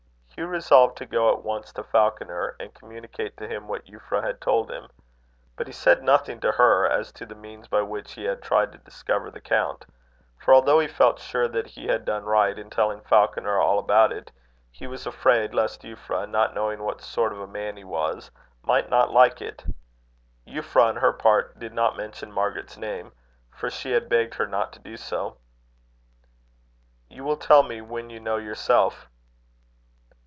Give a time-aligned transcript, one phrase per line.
[0.37, 4.41] Hugh resolved to go at once to Falconer, and communicate to him what Euphra had
[4.41, 4.87] told him.
[5.55, 8.71] But he said nothing to her as to the means by which he had tried
[8.71, 9.85] to discover the count;
[10.39, 14.11] for although he felt sure that he had done right in telling Falconer all about
[14.11, 14.31] it,
[14.71, 18.31] he was afraid lest Euphra, not knowing what sort of a man he was,
[18.63, 19.63] might not like it.
[20.47, 23.11] Euphra, on her part, did not mention Margaret's name;
[23.51, 25.37] for she had begged her not to do so.
[27.09, 29.07] "You will tell me when you know yourself?"